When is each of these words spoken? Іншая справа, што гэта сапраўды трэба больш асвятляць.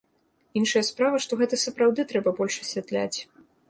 Іншая 0.61 0.83
справа, 0.89 1.21
што 1.27 1.39
гэта 1.43 1.61
сапраўды 1.67 2.09
трэба 2.15 2.37
больш 2.43 2.55
асвятляць. 2.67 3.17